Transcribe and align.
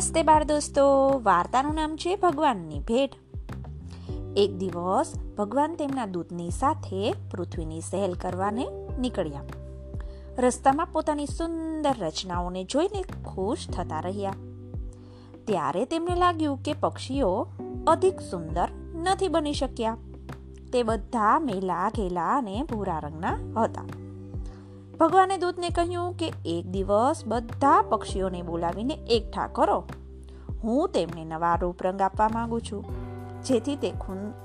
નમસ્તે 0.00 0.22
બાળ 0.22 0.44
દોસ્તો. 0.44 0.82
વાર્તાનું 1.22 1.74
નામ 1.74 1.96
છે 1.96 2.16
ભગવાનની 2.16 2.80
ભેટ. 2.80 3.10
એક 4.36 4.56
દિવસ 4.56 5.12
ભગવાન 5.38 5.74
તેમના 5.74 6.06
દૂતની 6.06 6.50
સાથે 6.50 7.14
પૃથ્વીની 7.30 7.80
સહેલ 7.80 8.12
કરવાને 8.12 8.66
નીકળ્યા. 8.98 9.42
રસ્તામાં 10.38 10.86
પોતાની 10.86 11.26
સુંદર 11.26 11.94
રચનાઓને 11.98 12.64
જોઈને 12.64 13.02
ખુશ 13.02 13.68
થતા 13.68 14.00
રહ્યા. 14.00 14.32
ત્યારે 15.46 15.84
તેમને 15.84 16.14
લાગ્યું 16.14 16.62
કે 16.62 16.72
પક્ષીઓ 16.72 17.46
અધિક 17.86 18.20
સુંદર 18.20 18.68
નથી 18.94 19.28
બની 19.28 19.52
શક્યા. 19.52 19.96
તે 20.72 20.82
બધા 20.82 21.38
મેલા 21.38 21.88
ઘેલા 21.88 22.38
અને 22.38 22.62
ભૂરા 22.62 22.98
રંગના 22.98 23.62
હતા. 23.62 23.99
ભગવાને 25.00 25.36
દૂતને 25.36 25.68
કહ્યું 25.68 26.08
કે 26.12 26.26
એક 26.46 26.66
દિવસ 26.66 27.20
બધા 27.26 27.82
પક્ષીઓને 27.82 28.40
બોલાવીને 28.42 28.94
એકઠા 29.10 29.46
કરો. 29.46 29.76
હું 30.64 30.88
તેમને 30.88 31.22
નવા 31.24 31.52
રૂપ 31.54 31.82
રંગ 31.82 32.02
આપવા 32.02 32.26
માંગુ 32.28 32.58
છું, 32.60 32.84
જેથી 33.42 33.76
તે 33.76 33.90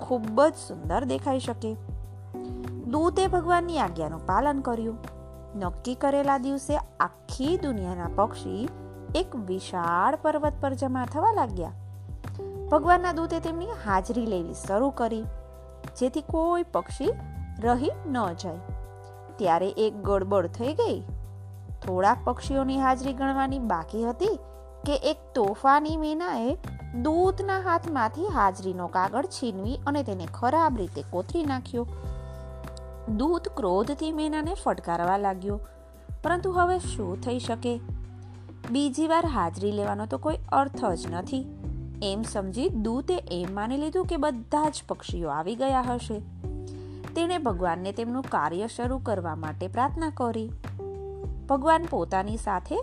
ખૂબ 0.01 0.41
જ 0.41 0.53
સુંદર 0.67 1.05
દેખાઈ 1.05 1.39
શકે. 1.39 1.71
દૂતે 2.87 3.27
ભગવાનની 3.27 3.79
આજ્ઞાનું 3.79 4.23
પાલન 4.25 4.61
કર્યું. 4.61 4.97
નક્કી 5.55 5.95
કરેલા 5.95 6.37
દિવસે 6.37 6.77
આખી 6.77 7.57
દુનિયાના 7.57 8.11
પક્ષી 8.15 8.69
એક 9.15 9.35
વિશાળ 9.35 10.17
પર્વત 10.21 10.61
પર 10.61 10.73
જમા 10.73 11.05
થવા 11.05 11.33
લાગ્યા. 11.33 11.73
ભગવાનના 12.71 13.13
દૂતે 13.13 13.39
તેમની 13.39 13.75
હાજરી 13.85 14.25
લેવી 14.25 14.53
શરૂ 14.53 14.89
કરી, 14.89 15.21
જેથી 15.99 16.25
કોઈ 16.31 16.63
પક્ષી 16.71 17.11
રહી 17.59 17.93
ન 18.07 18.17
જાય. 18.33 18.74
ત્યારે 19.37 19.69
એક 19.69 20.03
ગડબડ 20.03 20.47
થઈ 20.47 20.73
ગઈ. 20.73 20.99
થોડાક 21.85 22.17
પક્ષીઓની 22.23 22.81
હાજરી 22.81 23.13
ગણવાની 23.13 23.59
બાકી 23.59 24.03
હતી 24.03 24.39
કે 24.85 24.95
એક 24.95 25.17
તોફાની 25.35 25.97
મીનાએ 25.97 26.57
દૂતના 27.01 27.59
હાથમાંથી 27.59 28.27
હાજરીનો 28.27 28.87
કાગળ 28.87 29.25
છીનવી 29.25 29.79
અને 29.87 30.03
તેને 30.03 30.27
ખરાબ 30.33 30.77
રીતે 30.77 31.03
કોતરી 31.09 31.43
નાખ્યો. 31.43 31.87
દૂત 33.17 33.49
ક્રોધથી 33.49 34.11
મેનાને 34.11 34.53
ફટકારવા 34.63 35.17
લાગ્યો. 35.17 35.59
પરંતુ 36.23 36.51
હવે 36.51 36.79
શું 36.79 37.21
થઈ 37.21 37.39
શકે? 37.39 37.79
બીજી 38.71 39.07
વાર 39.07 39.25
હાજરી 39.25 39.71
લેવાનો 39.71 40.05
તો 40.05 40.17
કોઈ 40.17 40.37
અર્થ 40.51 40.85
જ 40.85 41.07
નથી. 41.11 41.45
એમ 42.03 42.21
સમજી 42.21 42.69
દૂતે 42.69 43.15
એમ 43.15 43.55
માની 43.55 43.77
લીધું 43.77 44.05
કે 44.05 44.17
બધા 44.17 44.69
જ 44.69 44.83
પક્ષીઓ 44.89 45.29
આવી 45.29 45.55
ગયા 45.55 45.81
હશે. 45.81 46.21
તેણે 47.15 47.37
ભગવાનને 47.37 47.91
તેમનું 47.91 48.23
કાર્ય 48.23 48.67
શરૂ 48.67 48.97
કરવા 48.97 49.35
માટે 49.35 49.67
પ્રાર્થના 49.67 50.09
કરી. 50.09 50.51
ભગવાન 51.49 51.85
પોતાની 51.89 52.37
સાથે 52.37 52.75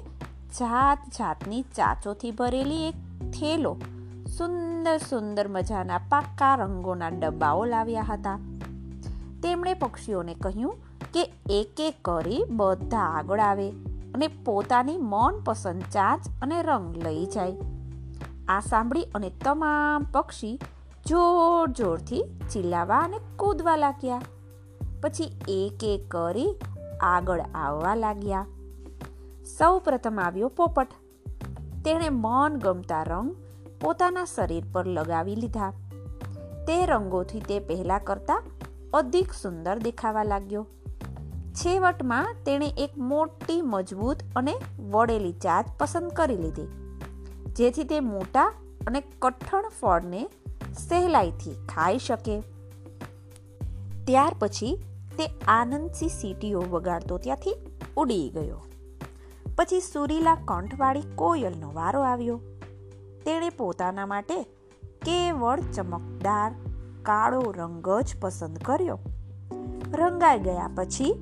જાત 0.59 0.99
જાતની 1.09 1.63
ચાચોથી 1.63 2.31
ભરેલી 2.31 2.89
એક 2.89 2.95
થેલો, 3.31 3.77
સુંદર 4.39 4.99
સુંદર 4.99 5.49
મજાના 5.49 5.99
પાક્કા 5.99 6.55
રંગોના 6.55 7.09
ડબ્બાઓ 7.09 7.65
લાવ્યા 7.65 8.03
હતા. 8.03 8.39
તેમણે 9.43 9.75
પક્ષીઓને 9.75 10.35
કહ્યું 10.35 10.75
કે 11.15 11.33
એક 11.51 11.81
એક 11.81 11.95
કરી 12.05 12.45
બધા 12.51 12.99
આગળ 12.99 13.41
આવે 13.41 13.71
અને 14.15 14.29
પોતાની 14.29 14.97
મનપસંદ 14.99 15.83
ચાચ 15.83 16.21
અને 16.43 16.63
રંગ 16.63 16.97
લઈ 16.97 17.27
જાય. 17.27 17.53
આ 18.49 18.61
સાંભળી 18.61 19.03
અને 19.03 19.31
તમામ 19.45 20.07
પક્ષી 20.13 20.61
જોર 21.07 21.69
જોરથી 21.69 22.23
ચિલ્લાવા 22.53 22.99
અને 22.99 23.19
કૂદવા 23.37 23.77
લાગ્યા. 23.77 24.23
પછી 25.03 25.25
એક 25.49 25.85
એક 25.85 26.03
કરી 26.09 26.51
આગળ 27.01 27.41
આવવા 27.55 27.95
લાગ્યા. 27.95 28.47
સૌ 29.59 29.79
પ્રથમ 29.79 30.21
આવ્યો 30.21 30.49
પોપટ. 30.49 30.91
તેણે 31.85 32.09
મન 32.09 32.59
ગમતા 32.59 33.03
રંગ 33.03 33.33
પોતાના 33.81 34.25
શરીર 34.25 34.65
પર 34.73 34.87
લગાવી 34.87 35.35
લીધા. 35.37 35.71
તે 36.67 36.77
રંગોથી 36.87 37.41
તે 37.41 37.59
પહેલા 37.59 37.99
કરતા 37.99 38.43
અધિક 38.95 39.33
સુંદર 39.33 39.79
દેખાવા 39.79 40.23
લાગ્યો. 40.23 40.67
છેવટમાં 41.55 42.37
તેણે 42.47 42.69
એક 42.79 42.93
મોટી, 42.99 43.61
મજબૂત 43.63 44.17
અને 44.37 44.55
વળેલી 44.91 45.33
જાત 45.33 45.67
પસંદ 45.79 46.11
કરી 46.11 46.37
લીધી, 46.37 46.69
જેથી 47.53 47.85
તે 47.85 48.01
મોટા 48.01 48.47
અને 48.87 49.03
કઠણ 49.19 49.69
ફળને 49.81 50.23
સહેલાઈથી 50.73 51.55
ખાઈ 51.69 51.99
શકે. 51.99 52.41
ત્યાર 54.05 54.33
પછી 54.39 54.85
તે 55.19 55.31
આનંદથી 55.49 56.09
સીટીઓ 56.09 56.63
વગાડતો 56.71 57.19
ત્યાંથી 57.19 57.57
ઉડી 57.97 58.31
ગયો. 58.35 58.65
પછી 59.57 59.81
સુરીલા 59.81 60.35
કંઠવાળી 60.35 61.01
કોયલનો 61.15 61.73
વારો 61.73 62.03
આવ્યો. 62.03 62.41
તેણે 63.25 63.51
પોતાના 63.51 64.07
માટે 64.07 64.43
કેવળ 65.05 65.61
ચમકદાર, 65.61 66.55
કાળો 67.03 67.55
રંગ 67.57 67.89
જ 67.89 68.15
પસંદ 68.21 68.59
કર્યો. 68.59 68.99
રંગાઈ 69.93 70.39
ગયા 70.39 70.71
પછી 70.75 71.15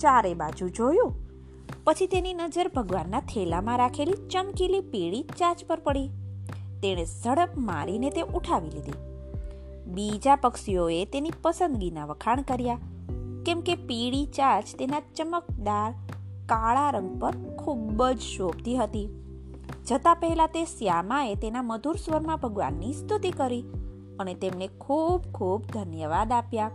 ચારે 0.00 0.34
બાજુ 0.34 0.68
જોયું. 0.68 1.14
પછી 1.84 2.06
તેની 2.06 2.34
નજર 2.34 2.68
ભગવાનના 2.68 3.20
થેલામાં 3.20 3.78
રાખેલી 3.78 4.12
ચમકીલી 4.12 4.80
પીળી 4.80 5.22
ચાચ 5.22 5.64
પર 5.66 5.80
પડી. 5.80 6.10
તેણે 6.82 7.04
ઝડપ 7.04 7.48
મારીને 7.56 8.10
તે 8.10 8.22
ઉઠાવી 8.22 8.70
લીધી. 8.70 8.98
બીજા 9.86 10.36
પક્ષીઓએ 10.36 11.04
તેની 11.04 11.32
પસંદગીના 11.42 12.04
વખાણ 12.04 12.42
કર્યા, 12.42 12.78
કેમ 13.46 13.60
કે 13.60 13.74
પીળી 13.74 14.26
ચાચ 14.26 14.64
તેના 14.78 15.00
ચમકદાર, 15.16 15.94
કાળા 16.46 16.90
રંગ 16.90 17.20
પર 17.20 17.34
ખૂબ 17.56 18.04
જ 18.04 18.18
શોભતી 18.18 18.76
હતી. 18.76 19.08
જતા 19.86 20.14
પહેલા 20.14 20.46
તે 20.46 20.64
શ્યામાએ 20.64 21.34
તેના 21.34 21.62
મધુર 21.62 21.96
સ્વરમાં 21.96 22.40
ભગવાનની 22.40 22.92
સ્તુતિ 22.92 23.30
કરી 23.30 23.64
અને 24.18 24.34
તેમને 24.34 24.68
ખૂબ 24.80 25.22
ખૂબ 25.32 25.64
ધન્યવાદ 25.72 26.32
આપ્યા. 26.32 26.70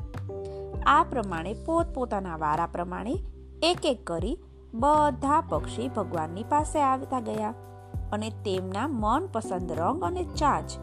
આ 0.85 1.03
પ્રમાણે 1.03 1.53
પોતપોતાના 1.53 2.37
વારા 2.37 2.65
પ્રમાણે 2.65 3.15
એક 3.61 3.85
એક 3.85 4.07
કરી 4.07 4.37
બધા 4.73 5.41
પક્ષી 5.49 5.87
ભગવાનની 5.87 6.43
પાસે 6.43 6.79
આવતા 6.79 7.19
ગયા. 7.19 7.53
અને 8.15 8.29
તેમના 8.45 8.87
મનપસંદ 8.87 9.71
રંગ 9.71 10.03
અને 10.03 10.23
ચાંચ 10.35 10.77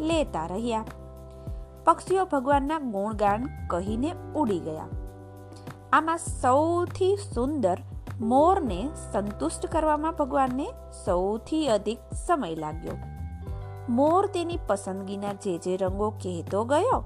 લેતા 0.00 0.46
રહ્યા. 0.46 0.84
પક્ષીઓ 1.86 2.24
ભગવાનના 2.24 2.78
ગુણગાન 2.86 3.44
કહીને 3.66 4.10
ઉડી 4.36 4.58
ગયા. 4.60 4.88
આમાં 5.92 6.18
સૌથી 6.18 7.14
સુંદર 7.34 7.78
મોરને 8.20 8.80
સંતુષ્ટ 9.12 9.66
કરવામાં 9.66 10.18
ભગવાનને 10.18 10.66
સૌથી 11.04 11.68
અધિક 11.68 12.00
સમય 12.26 12.54
લાગ્યો. 12.54 12.96
મોર 13.88 14.26
તેની 14.26 14.58
પસંદગીના 14.66 15.32
જે 15.44 15.54
જે 15.58 15.76
રંગો 15.76 16.08
કહેતો 16.22 16.64
ગયો, 16.64 16.98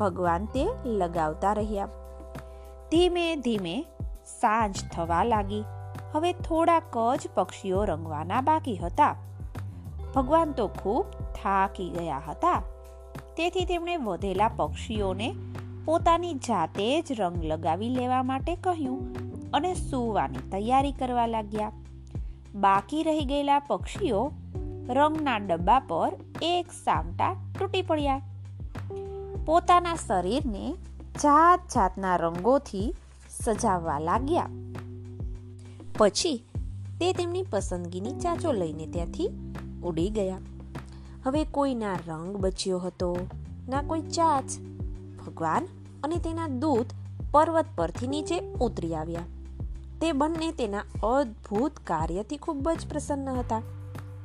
ભગવાન 0.00 0.44
તે 0.54 0.64
લગાવતા 0.84 1.52
રહ્યા. 1.52 1.88
ધીમે 2.90 3.24
ધીમે 3.36 3.74
સાંજ 4.40 4.74
થવા 4.94 5.24
લાગી. 5.24 5.64
હવે 6.16 6.32
થોડાક 6.32 6.96
જ 7.16 7.28
પક્ષીઓ 7.34 7.84
રંગવાના 7.84 8.40
બાકી 8.40 8.76
હતા. 8.76 9.16
ભગવાન 10.14 10.52
તો 10.52 10.68
ખૂબ 10.68 11.06
થાકી 11.10 11.90
ગયા 11.90 12.22
હતા. 12.28 12.62
તેથી 13.36 13.64
તેમણે 13.64 13.96
વધેલા 13.96 14.48
પક્ષીઓને 14.48 15.34
પોતાની 15.84 16.34
જાતે 16.34 17.02
જ 17.02 17.20
રંગ 17.20 17.44
લગાવી 17.44 17.88
લેવા 17.88 18.22
માટે 18.22 18.56
કહ્યું 18.56 19.16
અને 19.50 19.74
સૂવાની 19.74 20.50
તૈયારી 20.50 20.92
કરવા 20.92 21.26
લાગ્યા. 21.26 21.72
બાકી 22.54 23.02
રહી 23.02 23.24
ગયેલા 23.24 23.58
પક્ષીઓ 23.58 24.32
રંગના 24.88 25.36
ડબ્બા 25.36 25.78
પર 25.78 26.12
એક 26.42 26.72
સામટા 26.72 27.36
તૂટી 27.58 27.82
પડ્યા. 27.82 28.20
પોતાના 29.46 29.94
શરીરને 29.94 30.74
જાત 31.22 31.60
જાતના 31.74 32.16
રંગોથી 32.16 32.94
સજાવવા 33.30 33.98
લાગ્યા. 33.98 34.46
પછી 35.98 36.44
તે 37.00 37.12
તેમની 37.12 37.42
પસંદગીની 37.42 38.12
ચાચો 38.12 38.52
લઈને 38.52 38.86
ત્યાંથી 38.86 39.54
ઉડી 39.84 40.10
ગયા. 40.10 40.38
હવે 41.24 41.44
કોઈના 41.44 41.94
રંગ 41.94 42.36
બચ્યો 42.36 42.78
હતો, 42.78 43.18
ના 43.68 43.82
કોઈ 43.82 44.00
ચાચ, 44.00 44.44
ભગવાન 45.26 45.64
અને 46.04 46.16
તેના 46.16 46.48
દૂત 46.48 46.86
પર્વત 47.32 47.64
પરથી 47.76 48.06
નીચે 48.06 48.40
ઉતરી 48.60 48.94
આવ્યા. 48.94 49.20
તે 50.00 50.12
બંને 50.12 50.52
તેના 50.52 50.84
અદ્ભુત 51.02 51.72
કાર્યથી 51.84 52.36
ખૂબ 52.36 52.70
જ 52.70 52.86
પ્રસન્ન 52.88 53.28
હતા. 53.28 53.62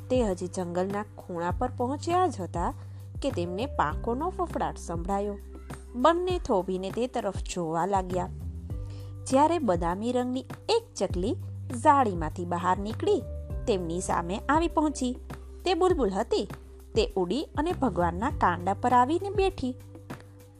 તે 0.09 0.24
હજી 0.24 0.47
જંગલના 0.47 1.03
ખૂણા 1.17 1.51
પર 1.51 1.69
પહોંચ્યા 1.77 2.27
જ 2.27 2.41
હતા 2.41 2.74
કે 3.21 3.31
તેમને 3.31 3.65
પાંખોનો 3.65 4.29
ફફડાટ 4.29 4.77
સંભળાયો. 4.77 5.38
બંને 5.95 6.39
થોભીને 6.39 6.91
તે 6.91 7.07
તરફ 7.07 7.38
જોવા 7.38 7.85
લાગ્યા. 7.85 8.29
જ્યારે 9.29 9.59
બદામી 9.59 10.12
રંગની 10.12 10.45
એક 10.69 10.94
ચકલી 10.95 11.35
ઝાડીમાંથી 11.71 12.45
બહાર 12.45 12.77
નીકળી 12.77 13.21
તેમની 13.68 14.01
સામે 14.01 14.39
આવી 14.50 14.68
પહોંચી. 14.68 15.13
તે 15.65 15.73
બુલબુલ 15.73 16.09
હતી. 16.09 16.47
તે 16.95 17.03
ઉડી 17.15 17.47
અને 17.57 17.71
ભગવાનના 17.71 18.29
કાંડા 18.29 18.73
પર 18.73 18.94
આવીને 18.94 19.29
બેઠી. 19.29 19.75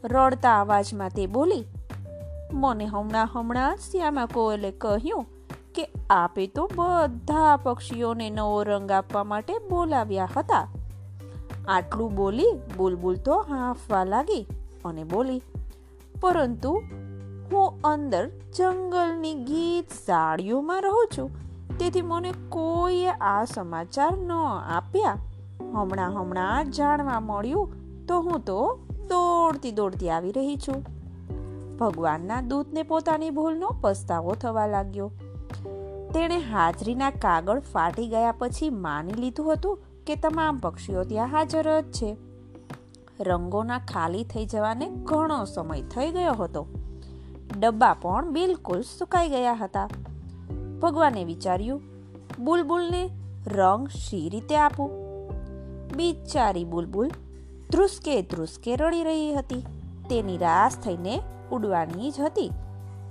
રડતા 0.04 0.62
અવાજમાં 0.62 1.10
તે 1.10 1.28
બોલી, 1.28 1.64
મને 2.54 2.86
હમણાં 2.86 3.30
હમણાં 3.34 3.76
શ્યામા 3.78 4.26
કોયલે 4.26 4.72
કહ્યું 4.72 5.26
કે 5.76 5.88
આપે 6.10 6.48
તો 6.48 6.70
બધા 6.76 7.58
પક્ષીઓને 7.58 8.30
નવો 8.30 8.64
રંગ 8.64 8.92
આપવા 8.92 9.24
માટે 9.24 9.54
બોલાવ્યા 9.70 10.30
હતા. 10.38 10.68
આટલું 11.68 12.16
બોલી 12.16 12.52
બુલબુલ 12.78 13.16
તો 13.16 13.38
હાંફવા 13.42 14.04
લાગી 14.04 14.46
અને 14.86 15.04
બોલી, 15.04 15.42
પરંતુ 16.22 16.82
હું 17.52 17.82
અંદર 17.84 18.30
જંગલની 18.58 19.34
ગીત 19.34 19.90
ઝાડીઓમાં 19.90 20.82
રહું 20.82 21.08
છું. 21.18 21.30
તેથી 21.78 22.02
મને 22.02 22.34
કોઈએ 22.50 23.10
આ 23.10 23.46
સમાચાર 23.46 24.18
ન 24.18 24.32
આપ્યા. 24.78 25.18
હમણાં 25.62 26.14
હમણાં 26.14 26.72
જાણવા 26.72 27.20
મળ્યું 27.20 27.74
તો 28.08 28.22
હું 28.22 28.40
તો 28.46 28.80
દોડતી 29.08 29.72
દોડતી 29.72 30.10
આવી 30.10 30.32
રહી 30.32 30.58
છું. 30.58 30.86
ભગવાનના 31.78 32.42
દૂતને 32.42 32.84
પોતાની 32.84 33.30
ભૂલનો 33.30 33.70
પસ્તાવો 33.82 34.36
થવા 34.36 34.68
લાગ્યો. 34.68 35.12
તેણે 36.14 36.38
હાજરીના 36.38 37.10
કાગળ 37.10 37.60
ફાટી 37.60 38.08
ગયા 38.08 38.32
પછી 38.32 38.70
માની 38.70 39.14
લીધું 39.14 39.54
હતું 39.54 39.80
કે 40.08 40.16
તમામ 40.16 40.58
પક્ષીઓ 40.58 41.04
ત્યાં 41.04 41.28
હાજર 41.28 41.82
જ 41.82 41.92
છે. 41.92 42.18
રંગોના 43.20 43.78
ખાલી 43.78 44.24
થઈ 44.24 44.46
જવાને 44.46 44.90
ઘણો 44.90 45.46
સમય 45.46 45.82
થઈ 45.82 46.12
ગયો 46.12 46.34
હતો. 46.34 46.68
ડબ્બા 47.60 47.94
પણ 47.94 48.32
બિલકુલ 48.32 48.82
સુકાઈ 48.82 49.30
ગયા 49.30 49.54
હતા. 49.54 49.90
ભગવાને 50.82 51.26
વિચાર્યું, 51.26 51.82
બુલબુલને 52.40 53.10
રંગ 53.48 53.88
શી 53.88 54.30
રીતે 54.30 54.58
આપું? 54.58 54.92
બિચારી 55.96 56.64
બુલબુલ 56.64 57.12
ધ્રુસકે 57.72 58.22
ધ્રુસકે 58.22 58.76
રડી 58.76 59.04
રહી 59.04 59.34
હતી. 59.34 59.66
તે 60.10 60.22
નિરાશ 60.22 60.78
થઈને 60.78 61.22
ઉડવાની 61.52 62.12
જ 62.12 62.20
હતી. 62.20 62.52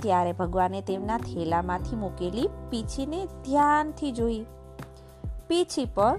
ત્યારે 0.03 0.33
ભગવાને 0.33 0.81
તેમના 0.81 1.19
થેલામાંથી 1.19 1.97
મૂકેલી 1.97 2.49
પીછીને 2.71 3.25
ધ્યાનથી 3.25 4.13
જોઈ. 4.13 4.47
પીછી 5.49 5.85
પર 5.85 6.19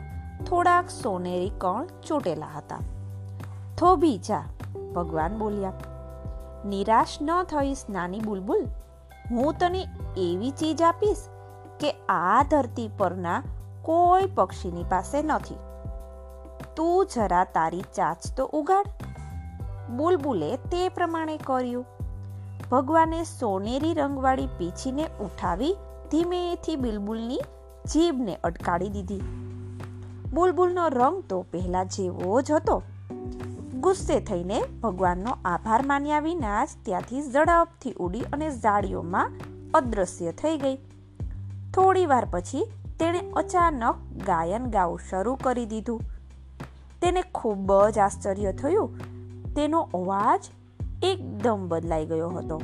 થોડાક 0.50 0.90
સોનેરી 0.90 1.52
કણ 1.58 1.88
ચોટેલા 2.08 2.48
હતા. 2.58 2.80
થોભી 3.78 4.18
જા, 4.18 4.44
ભગવાન 4.96 5.38
બોલ્યા. 5.38 5.74
નિરાશ 6.66 7.18
ન 7.22 7.44
થઈશ, 7.44 7.78
નાની 7.90 8.20
બુલબુલ. 8.20 8.66
હું 9.32 9.54
તને 9.60 9.82
એવી 10.18 10.50
ચીજ 10.50 10.82
આપીશ 10.82 11.18
કે 11.80 11.92
આ 11.92 12.44
ધરતી 12.44 12.90
પરના 12.98 13.44
કોઈ 13.82 14.26
પક્ષીની 14.26 14.84
પાસે 14.84 15.22
નથી. 15.22 15.56
તું 16.76 17.08
જરા 17.16 17.44
તારી 17.44 17.82
ચાચ 17.82 18.18
તો 18.38 18.46
ઉગાડ. 18.46 18.86
બુલબુલે 19.90 20.56
તે 20.56 20.90
પ્રમાણે 20.90 21.38
કર્યું. 21.38 21.86
ભગવાને 22.72 23.24
સોનેરી 23.24 23.94
રંગવાળી 23.94 24.48
પીછીને 24.58 25.06
ઉઠાવી 25.06 25.76
ધીમેથી 26.12 26.76
બિલબુલની 26.76 27.42
જીભને 27.94 28.36
અટકાડી 28.44 28.90
દીધી. 28.90 29.22
બુલબુલનો 30.34 30.88
રંગ 30.88 31.24
તો 31.24 31.42
પહેલા 31.42 31.84
જેવો 31.84 32.42
જ 32.42 32.52
હતો. 32.52 32.84
ગુસ્સે 33.82 34.20
થઈને 34.20 34.62
ભગવાનનો 34.84 35.38
આભાર 35.46 35.86
માન્યા 35.86 36.20
વિના 36.20 36.66
જ 36.66 36.70
ત્યાંથી 36.84 37.22
ઝડપથી 37.22 37.94
ઉડી 37.94 38.22
અને 38.22 38.50
ઝાડીઓમાં 38.50 39.32
અદ્રશ્ય 39.74 40.32
થઈ 40.32 40.58
ગઈ. 40.58 40.76
થોડી 41.74 42.06
વાર 42.06 42.28
પછી 42.32 42.66
તેણે 43.00 43.20
અચાનક 43.20 43.96
ગાયન 44.26 44.66
ગાવું 44.66 45.00
શરૂ 45.10 45.36
કરી 45.36 45.66
દીધું. 45.66 46.02
તેને 47.02 47.22
ખૂબ 47.22 47.90
જ 47.90 47.98
આશ્ચર્ય 47.98 48.54
થયું. 48.54 48.98
તેનો 49.54 49.90
અવાજ 49.94 50.46
એકદમ 51.04 51.68
બદલાઈ 51.68 52.06
ગયો 52.06 52.30
હતો. 52.30 52.62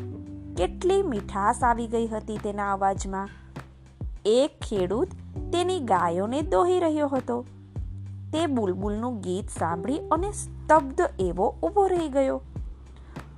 કેટલી 0.58 1.04
મીઠાશ 1.04 1.64
આવી 1.64 1.88
ગઈ 1.88 2.08
હતી 2.08 2.38
તેના 2.38 2.74
અવાજમાં. 2.74 3.30
એક 4.26 4.60
ખેડૂત 4.60 5.08
તેની 5.54 5.80
ગાયોને 5.80 6.42
દોહી 6.42 6.80
રહ્યો 6.80 7.08
હતો. 7.08 7.46
તે 8.34 8.46
બુલબુલનું 8.48 9.20
ગીત 9.20 9.50
સાંભળી 9.50 10.00
અને 10.12 10.32
સ્તબ્ધ 10.32 11.02
એવો 11.20 11.56
ઊભો 11.64 11.88
રહી 11.88 12.10
ગયો. 12.10 12.42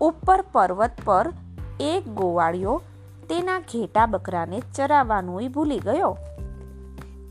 ઉપર 0.02 0.42
પર્વત 0.42 0.92
પર 1.06 1.34
એક 1.80 2.08
ગોવાળિયો 2.10 2.82
તેના 3.30 3.60
ઘેટા 3.60 4.06
બકરાને 4.06 4.62
ચરાવવાનું 4.76 5.52
ભૂલી 5.52 5.80
ગયો. 5.80 6.18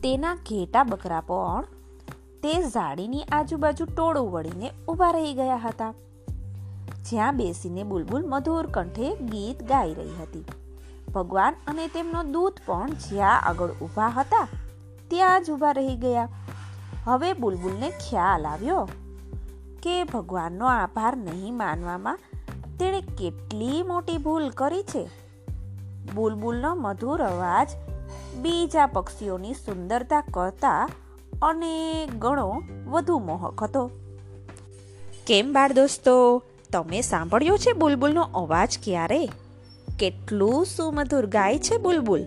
તેના 0.03 0.35
ઘેટા 0.35 0.83
બકરા 0.83 1.21
પણ 1.21 1.65
તે 2.43 2.53
ઝાડીની 2.63 3.23
આજુબાજુ 3.31 3.85
ટોળું 3.85 4.31
વળીને 4.31 4.71
ઊભા 4.87 5.11
રહી 5.11 5.33
ગયા 5.33 5.57
હતા. 5.57 5.93
જ્યાં 7.09 7.37
બેસીને 7.37 7.83
બુલબુલ 7.83 8.25
મધુર 8.25 8.67
કંઠે 8.67 9.15
ગીત 9.15 9.63
ગાઈ 9.63 9.93
રહી 9.93 10.15
હતી. 10.21 10.45
ભગવાન 11.13 11.55
અને 11.67 11.87
તેમનો 11.87 12.23
દૂત 12.23 12.59
પણ 12.65 12.89
જ્યાં 12.89 13.41
આગળ 13.41 13.71
ઊભા 13.81 14.07
હતા, 14.07 14.47
ત્યાં 15.07 15.43
જ 15.43 15.51
ઊભા 15.51 15.71
રહી 15.71 15.95
ગયા. 15.95 16.27
હવે 17.09 17.33
બુલબુલને 17.33 17.89
ખ્યાલ 17.89 18.45
આવ્યો 18.45 18.89
કે 19.83 20.03
ભગવાનનો 20.03 20.65
આભાર 20.65 21.17
નહીં 21.17 21.57
માનવામાં 21.57 22.19
તેણે 22.79 23.01
કેટલી 23.01 23.83
મોટી 23.83 24.17
ભૂલ 24.17 24.49
કરી 24.49 24.83
છે. 24.83 25.09
બુલબુલનો 26.15 26.75
મધુર 26.75 27.23
અવાજ 27.23 27.69
બીજા 28.41 28.85
પક્ષીઓની 28.85 29.53
સુંદરતા 29.53 30.21
કરતા 30.21 30.89
અનેક 31.41 32.15
ગણો 32.19 32.61
વધુ 32.87 33.19
મોહક 33.19 33.63
હતો. 33.63 33.91
કેમ 35.27 35.53
બાળ 35.53 35.73
દોસ્તો, 35.73 36.43
તમે 36.71 37.01
સાંભળ્યો 37.01 37.57
છે 37.57 37.73
બુલબુલનો 37.73 38.21
અવાજ 38.21 38.79
ક્યારે? 38.83 39.25
કેટલું 39.99 40.65
સુમધુર 40.65 41.25
ગાય 41.25 41.59
છે 41.59 41.77
બુલબુલ? 41.77 42.23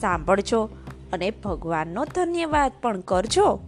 સાંભળજો 0.00 0.68
અને 1.12 1.30
ભગવાનનો 1.30 2.04
ધન્યવાદ 2.04 2.72
પણ 2.82 3.00
કરજો. 3.00 3.60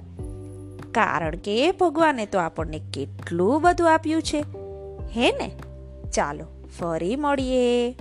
કારણ 0.93 1.37
કે 1.37 1.73
ભગવાને 1.73 2.27
તો 2.27 2.39
આપણને 2.39 2.81
કેટલું 2.95 3.61
બધું 3.61 3.95
આપ્યું 3.95 4.23
છે. 4.23 4.41
હે 5.17 5.33
ને? 5.33 5.53
ચાલો 6.11 6.69
ફરી 6.79 7.17
મળીએ. 7.17 7.95